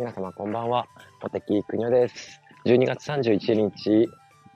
[0.00, 0.86] 皆様こんばんは。
[1.20, 2.40] 茂木くにおです。
[2.64, 4.08] 12月31日、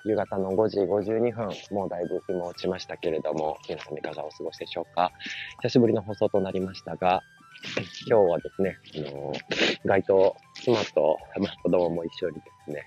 [0.06, 5.12] 夕方の5時52分、もうだいぶ日も落ちましたけれども、皆様いかがお過ごしでしょうか。
[5.60, 7.20] 久しぶりの放送となりましたが、
[8.08, 9.32] 今日はですね、あの
[9.84, 12.82] 街頭、妻と、まあ、子供も一緒にですね、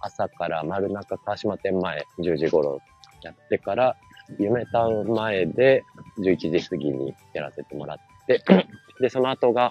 [0.00, 2.80] 朝から丸中川島店前10時頃
[3.22, 3.96] やってから、
[4.40, 5.84] 夢タウン前で
[6.18, 8.42] 11時過ぎにやらせてもらって、
[9.00, 9.70] で、その後が、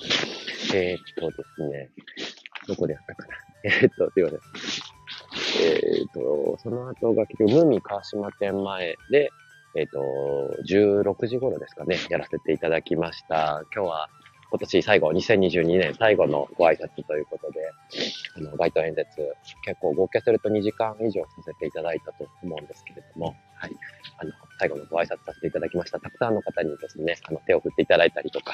[0.76, 1.90] えーっとですね、
[2.68, 3.36] どこでやったかな。
[3.64, 4.40] えーっと、すいません。
[5.64, 9.30] えーっと、その後が結局、ムーミン川島店前で、
[9.76, 10.00] えっと、
[10.68, 13.64] 16時頃ですかね、やらせていただきました。
[13.74, 14.10] 今日は
[14.50, 17.60] 今年最後、2022年最後のご挨拶ということで、
[18.38, 19.10] あの、街頭演説、
[19.66, 23.72] 結構合計すると2時間以上させていただいたと思うんですけれども、はい。
[24.20, 26.00] あの、最後のご挨拶させていただきました。
[26.00, 28.54] たくさんの方にですね、あの、手を振っていただいたりとか、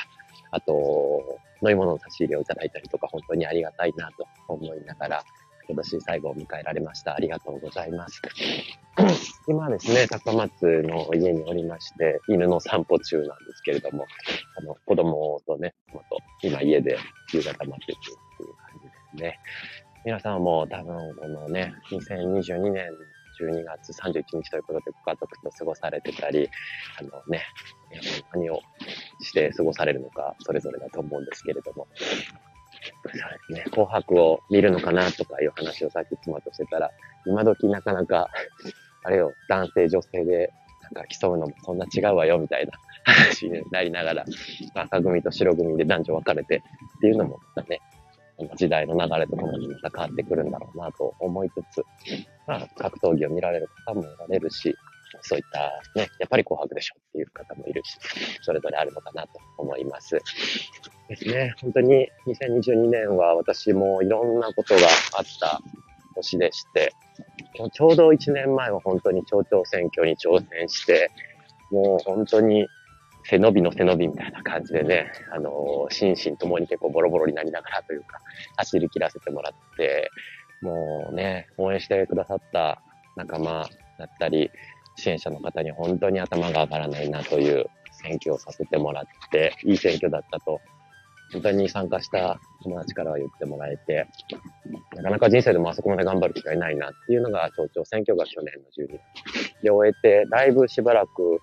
[0.53, 5.23] あと、飲み物の差し入れをいただいたりとか、本当にありがたいなと思いながら、
[5.67, 7.15] 今年最後を迎えられました。
[7.15, 8.21] ありがとうございます。
[9.49, 14.05] 今ですね、高松の家におりまして、犬の散歩中なんですけれども、
[14.57, 16.97] あの、子供とね、妻と今家で
[17.33, 19.39] 夕方待ってるっていう感じですね。
[20.05, 22.91] 皆さんも多分このね、2022年
[23.39, 26.49] 12月31日ということでご家族と過ごされてたり、
[26.99, 27.43] あのね、
[28.33, 28.59] 何を
[29.21, 31.87] して過ごされるのか、それぞれだと思うんですけれども、
[33.03, 36.91] そうですね、紅白を見るのかなとかいう話をさっき妻としてたら、
[37.25, 38.29] 今時なかなか、
[39.03, 42.71] あれよ、男性女性でなんか競うのもそんな違うわよみたいな
[43.05, 44.25] 話になりながら、
[44.75, 46.57] 赤組と白組で男女分かれて
[46.97, 47.79] っていうのもまたね、
[48.55, 51.85] 時代の流れとともにまた変わってくるんだろうなと思いつつ、
[52.47, 54.75] まあ、格闘技を見られる方もおられるし、
[55.21, 57.97] そういったね、やっぱり紅白でしょっていう方もいるし、
[58.41, 60.19] それぞれあるのかなと思います。
[61.09, 64.81] ですね、本当に2022年は私もいろんなことが
[65.17, 65.59] あった
[66.15, 66.93] 年でして、
[67.71, 71.11] ちょうど1年前は本当に町長選挙に挑戦して、
[71.71, 72.67] もう本当に
[73.25, 78.19] 背伸びの背伸びみたいな感じでね、あの、心身ともに結構ボロボロになりながらというか、
[78.57, 80.09] 走り切らせてもらって、
[80.63, 82.81] もうね、応援してくださった
[83.15, 83.69] 仲間
[83.99, 84.49] だったり、
[84.95, 90.61] 支援者の方に本当に頭が上がらないなという選挙をさせてもらって、いい選挙だったと、
[91.33, 94.07] 本当に参加した友達からは言ってもらえて、
[94.95, 101.41] なかなか人生でもあそこまで頑張る機会ないなっていうのが町長選挙が去年の12月で終えて、だいぶしばらく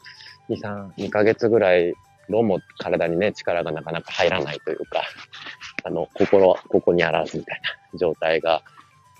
[0.48, 1.92] 2、3、2ヶ月ぐらい、
[2.28, 5.02] どうも体にね、力がなかなか入らないというか、
[5.82, 7.60] あの、心、ここにあらずみたい
[7.92, 8.62] な状態が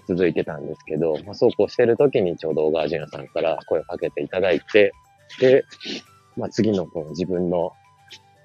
[0.07, 4.93] 続いてたんですけど、まあ、そうこうしてる時にちょうど小川淳也さんから声をかけていただいて、
[5.41, 5.65] で、
[6.37, 7.73] まあ、次のこの自分の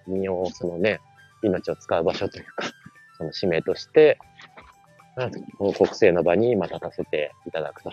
[0.07, 0.99] 身を、そのね、
[1.43, 2.67] 命を使う場所というか、
[3.17, 4.17] その使命として、
[5.15, 7.91] ま国政の場にまた立たせていただくと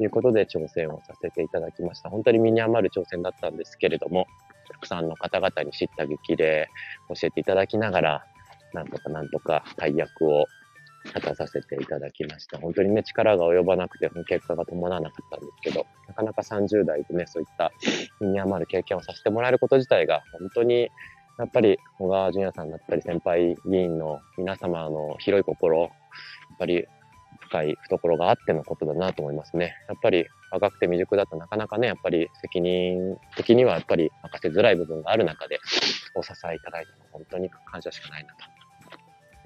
[0.00, 2.10] いうことで挑戦をさせていただきました。
[2.10, 4.26] 本当に身に余る挑戦だったんですけれども、
[4.70, 6.68] たくさんの方々に知った激励
[7.08, 8.24] 教えていただきながら、
[8.74, 10.46] なんとかなんとか大役を
[11.12, 12.58] 果たさせていただきました。
[12.58, 17.72] 本当にね、力が及ばなくて、結果が伴わなかったんですけど、なかなか30代でね、そういった
[18.20, 20.90] 身に余る経験をさせてもらえること自体が、本当に、
[21.38, 25.90] やっぱり小川淳也さんだったり、先輩議員の皆様の広い心、やっ
[26.58, 26.86] ぱり
[27.40, 29.74] 深い懐があってのことだなと思いますね。
[29.88, 35.60] やっぱり若くて未熟だとなかなかね、やっぱり責任的にはやっぱり任せづらい部分がある中で、
[36.14, 38.57] お支えいただいたの本当に感謝しかないなと。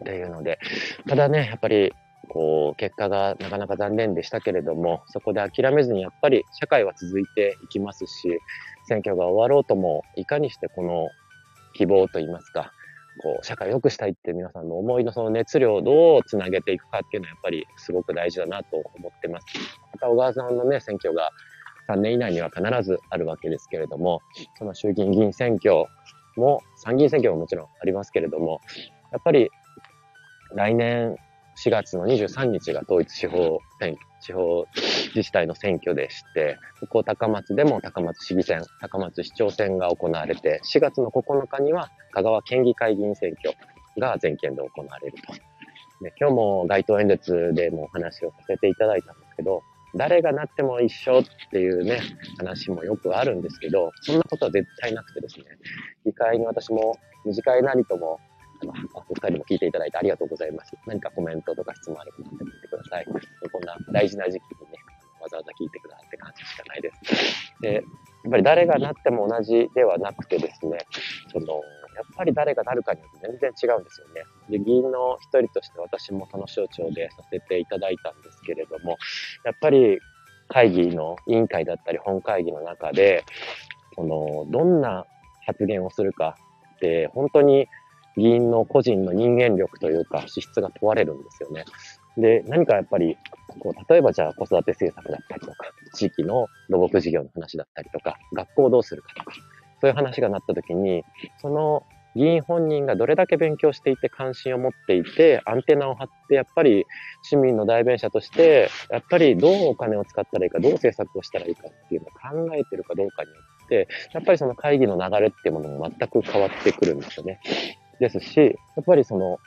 [0.02, 0.58] っていうので、
[1.08, 1.92] ただね、やっぱり、
[2.28, 8.38] こう、結果がなかなか残念でしたけれども、そこで諦めずに、やっぱり社会は続いていきますし、
[8.86, 11.08] 選挙が終わろうとも、いかにしてこの
[11.74, 12.72] 希望といいますか、
[13.22, 19.46] こう、社会を良くしたいって皆さんの思いのその熱量をどうつなげていくかっていうのはやっぱりすごく大事だなと思ってます。
[19.92, 21.30] また小川さんのね、選挙が
[21.88, 24.20] 3年以内には必ずあるわけですけれども、
[24.58, 25.84] その衆議院議員選挙
[26.36, 28.60] も、参議院選挙ももちろんありますけれども、
[29.10, 29.50] やっぱり
[30.54, 31.16] 来年
[31.64, 34.66] 4月の23日が統一地方選挙、地方
[35.14, 43.54] 自治体の選挙でして、ここ高松でも高松市議選、高松市長選が行われて、4月の9日には香川県議会議員選挙
[43.98, 45.32] が全県で行われると。
[46.02, 49.62] で今日も街頭演説でもお話をさせていただいたんですけど、
[49.94, 52.00] 誰がなっても一緒っていうね、
[52.38, 55.44] 話もよくあるんですけど、そんなことは絶対なくてですね、
[56.06, 56.96] 議会に私も
[57.26, 58.18] 短いなりとも
[58.62, 60.72] あの、お二人も聞いていただいてありがとうございます。
[60.86, 63.06] 何かコメントとか質問あれば聞いてください。
[63.50, 64.78] こんな大事な時期にね、
[65.20, 67.60] わざわざ聞いてくださって感謝しかないです。
[67.60, 70.78] で、やっぱり誰がなっても同じではなくてですね、
[71.32, 71.46] その、
[71.94, 74.22] やっぱり誰がなるかによって全然違うんですよね。
[74.48, 78.96] で、議員の一人として私も楽省庁でさせていただいたんですけれども、
[79.44, 79.98] やっぱり
[80.48, 83.24] 会議の委員会だったり本会議の中で、
[83.94, 85.04] その、どんな
[85.46, 86.36] 発言をするか
[86.76, 87.68] って、本当に
[88.16, 91.64] 議員の個人の人間力というか資質が問われるんですよね。
[92.16, 93.16] で、何かやっぱり、
[93.60, 95.56] こう、例えばじゃあ子育て政策だったりとか、
[95.94, 99.32] 地域の土木事業の話だったりとか、学校をどうするかとか、
[99.80, 101.04] そういう話がなった時に、
[101.40, 106.84] その議員本人がどれだけ勉強していて関心を持っていて、アンテナを張って、やっぱり
[107.22, 117.40] 市民の代弁者として、やっぱりどうお金を使ったらいいか、どう政策をしたらいいかっていうのを考えてるかどうかによって、やっぱりその会議の流れっていうものも全く変わってくるんですよね。
[118.00, 119.38] ですし、やっぱりその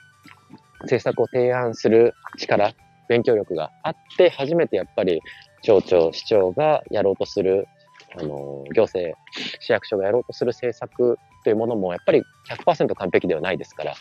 [0.80, 2.74] 政策を提案する力、
[3.08, 5.20] 勉強力があって、初めてやっぱり
[5.62, 7.66] 町長、市長がやろうとする、
[8.18, 9.16] あの、行政、
[9.60, 13.94] 市役所がやろうとする政策というものも、やっぱり100%完璧ではないですから、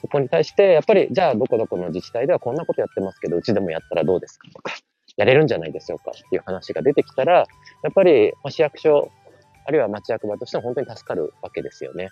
[0.00, 4.72] そこに対して、やっぱり、じゃあ、どこどこの自治体ではこんなことやってますけど、うちでもやったらどうですかとか、
[5.16, 7.46] やれるんじゃないでしょうかっていう話が出てきたら、
[7.82, 9.10] やっぱり、市役所、
[9.66, 12.10] あるいは町役場としても本当に助かるわけですよね。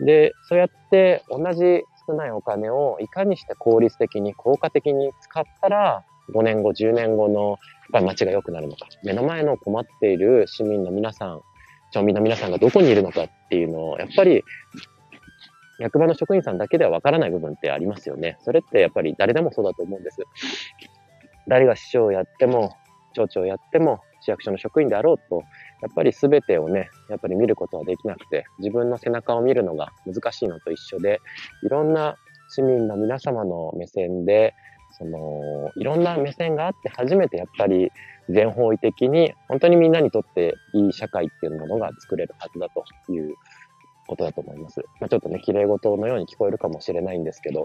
[0.00, 7.58] で、そうやって同じ少ないお金をいかにして効率的に効果的に使ったら5年後、10年後のやっ
[7.92, 8.86] ぱり街が良くなるのか。
[9.04, 11.40] 目の前の困っている市民の皆さん、
[11.92, 14.42] 町民の皆さんがどこにいるのかっていうのを、やっぱり
[15.78, 18.38] 役場の職員さんだけではわからない部分ってありますよね。
[18.40, 20.22] それってやっぱり誰でもそうだと思うんです。
[21.48, 22.74] 誰が市長をやっても、
[23.12, 25.42] 町長をやっても、市役所の職員であろうと、
[25.82, 31.20] やっぱり全てをね、やっぱり見ることはできなくて、自分の背中を見るのが難しいのと一緒で、
[31.62, 32.16] いろんな
[32.48, 34.54] 市民の皆様の目線で、
[34.96, 37.90] その、いろんな目線があって初めてやっぱり
[38.30, 43.34] 全方位的に、本当にみんなにとっていい社会っていうものが作れるはずだという
[44.06, 44.80] ことだと思います。
[45.00, 47.64] まあ、ちょっとね、綺麗事のように聞こえるかもしれないんですけど、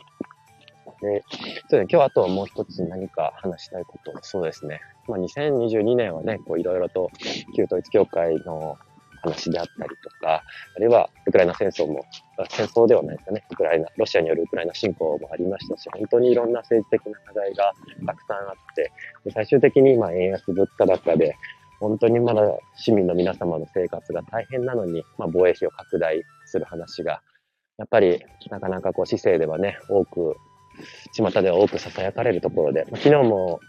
[1.01, 4.81] で、そうですね、今日あともう一つ何か話したいこと、そうですね。
[5.07, 7.09] まあ、2022年はね、こういろいろと
[7.55, 8.77] 旧統一教会の
[9.21, 10.43] 話であったりとか、
[10.75, 12.05] あるいはウクライナ戦争も、
[12.49, 17.73] 戦争ではないですかね、ウクライナ、ロシアによるウクライナ侵攻もありましたし、本当にいろんな政治的な課題が
[18.05, 18.91] たくさんあって、
[19.33, 21.35] 最終的に今円安物価高で、
[21.79, 22.41] 本当にまだ
[22.75, 27.21] 市民の皆様の生活が大変なのに、まあ、防衛費を拡大する話が、
[27.77, 30.35] やっぱりなかなかこう市政ではね、多く
[31.13, 33.59] 巷では多く囁かれるところで、昨日も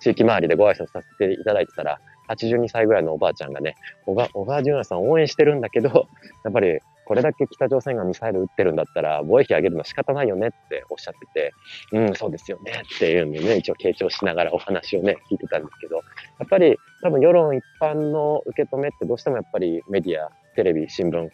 [0.00, 3.76] 地域周りでご挨拶させていただいてたら、82歳ぐらいのおばあちゃんがね、
[4.06, 6.08] 小川、小川淳也さん応援してるんだけど、
[6.44, 11.52] やっぱりこれだけ北朝鮮がミサイル撃ってるんだったら、防衛費上げるの仕方ないよねっておっしゃってて、
[11.92, 16.02] うん、そうですよねっていうのをね、一応傾聴しながらお話をね、聞いてたんですけど、や
[16.44, 21.28] っぱり多分世論一般の受け止めってどうしてもやっぱりメディア、テレビ、新聞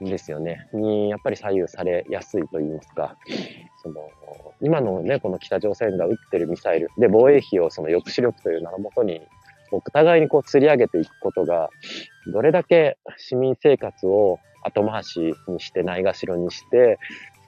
[0.00, 3.16] ですよね、にやっぱり左右されやすいと言いますか、
[3.82, 4.08] その、
[4.60, 9.20] 今のね、この北朝鮮が撃ってるミサイル、で、防衛費をその抑止力という名のもとに、
[9.72, 11.70] お互いにこう釣り上げていくことが、
[12.26, 16.98] どれだけ市民生活を後回しにしてないがしろにして、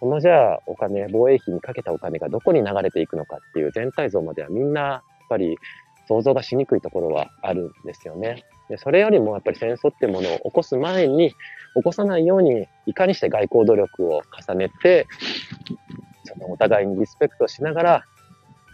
[0.00, 5.56] そのじゃあお金、防衛費にかけたお金がどこに流れていくのかっていう全体像まではみんなやっぱり
[6.08, 8.44] 想像がしにくいところはあるんですよね。
[8.69, 11.31] でそれよりもやっぱり戦争ってものを起こす前に、
[11.74, 15.06] 起こさないように、いかにして外交努力を重ねて、
[16.34, 18.05] そのお互いにリスペクトしながら、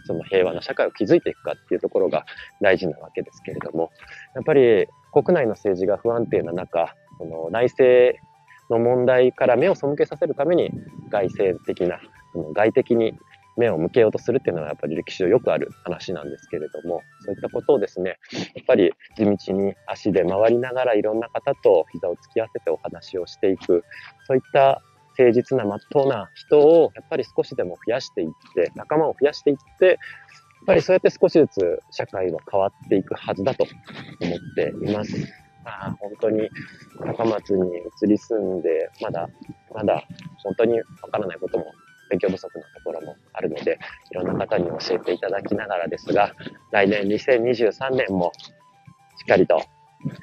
[0.05, 2.25] その平和な社会を築いていくかっていうところが
[2.59, 3.91] 大事なわけですけれども、
[4.35, 8.17] やっぱり国内の政治が不安定な中、その内政
[8.69, 10.71] の問題から目を背けさせるために
[11.09, 11.99] 外政的な、
[12.33, 13.13] その外的に
[13.57, 18.17] 目を向けようとするっていうのはやっぱり歴史上よくある話なんですけれども、そういったことをですね、
[18.55, 23.83] やっぱり地道に足で回りながらいろんな方と膝を突き合わせてお話をしていく、
[24.25, 24.81] そういった
[25.17, 29.97] 誠実な、まっとうな人をやっぱり少しでも増やしていって、仲間を増やしていって、やっ
[30.67, 33.65] ぱりそうやって少しずつ社会は変わっていくはずだと
[34.21, 35.15] 思っています。
[35.63, 36.49] まあ、本当に
[37.05, 37.69] 高松に
[38.03, 39.29] 移り住んで、まだ、
[39.73, 40.03] まだ
[40.43, 41.65] 本当にわからないことも
[42.09, 43.79] 勉強不足なところもあるので、
[44.11, 46.33] いろんな方に教えていただきながらですが、
[46.71, 48.31] 来年2023年も
[49.17, 49.61] しっかりと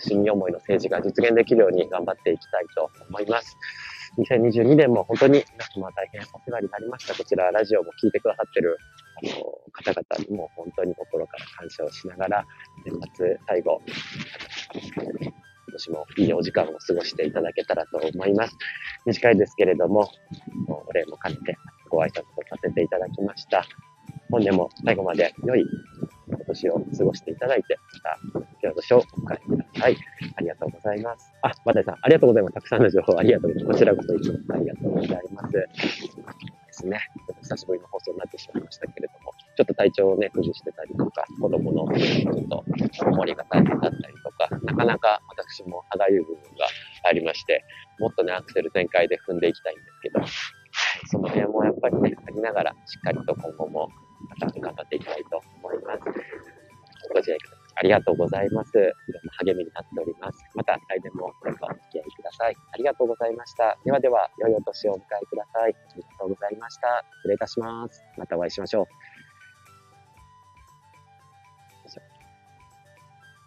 [0.01, 3.57] 新思いの政治が実現できるように頑張っていきたいと思います。
[4.19, 7.15] 2022年も本当に皆様大変お世話になりました。
[7.15, 8.77] こちらラジオも聞いてくださってる
[9.23, 12.45] あの方々にも本当に心から感謝をしながら、
[12.85, 13.81] 年末最後、
[14.75, 15.33] 今
[15.73, 18.57] 年もいいお時間を過ごしていただけたらと思います。
[19.07, 20.11] 短いですけれども、
[20.69, 21.57] お礼も兼ねて
[21.89, 23.65] ご挨拶をさせていただきました。
[24.31, 25.65] 本年も最後まで良い
[26.27, 27.79] 今年を過ごしていただいて、
[28.35, 29.97] また良い年をお迎えください。
[30.37, 31.33] ありがとうございます。
[31.43, 32.55] あ、渡さん、ありがとうございます。
[32.55, 33.79] たくさんの情報ありがとうございます。
[33.79, 35.53] こちらこそいつもありがとうございます。
[35.53, 35.69] で
[36.73, 37.01] すね。
[37.27, 42.65] ちょっと久しぶりの放送になってしまいましたけれども、ちょっと体調をね、崩してたりとか、子供のちょっと
[43.11, 46.67] 守りが大変だったりとか、なかなか私も歯がゆい部分が
[47.05, 47.65] ありまして、
[47.99, 50.21] もっとね、アクセル全開で踏んでいきたいんですけど、
[51.11, 53.89] その辺もやっぱりね、ありながら、しっかりと今後も
[54.29, 56.01] また頑張っていきたいと思います。
[57.13, 57.58] ご自愛ください。
[57.79, 58.71] ありがとうございます。
[58.75, 58.81] い
[59.13, 60.39] ろんな励みになっております。
[60.55, 62.57] また来年もどうぞお付き合いください。
[62.73, 63.79] ありがとうございました。
[63.85, 65.75] ではでは、良いお年をお迎えください。
[65.75, 67.05] ありがとうございました。
[67.23, 68.03] 失礼いたします。
[68.17, 68.87] またお会いしましょう。